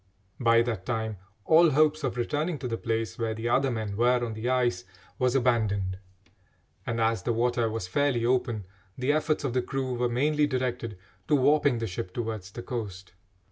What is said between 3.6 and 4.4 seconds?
men were on